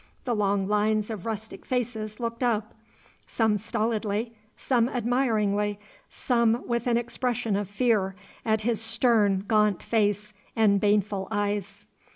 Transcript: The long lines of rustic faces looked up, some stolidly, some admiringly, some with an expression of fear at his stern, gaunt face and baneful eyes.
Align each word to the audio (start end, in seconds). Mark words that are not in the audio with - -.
The 0.25 0.33
long 0.35 0.67
lines 0.67 1.11
of 1.11 1.27
rustic 1.27 1.63
faces 1.63 2.19
looked 2.19 2.41
up, 2.41 2.73
some 3.27 3.55
stolidly, 3.55 4.33
some 4.57 4.89
admiringly, 4.89 5.77
some 6.09 6.65
with 6.67 6.87
an 6.87 6.97
expression 6.97 7.55
of 7.55 7.69
fear 7.69 8.15
at 8.43 8.61
his 8.61 8.81
stern, 8.81 9.43
gaunt 9.47 9.83
face 9.83 10.33
and 10.55 10.79
baneful 10.79 11.27
eyes. 11.29 11.85